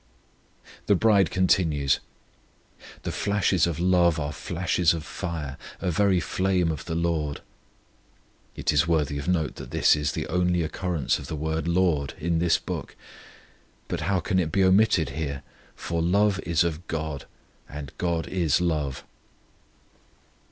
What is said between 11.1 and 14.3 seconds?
of this word "LORD" in this book. But how